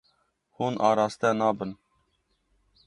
[0.55, 1.71] Hûn araste nabin.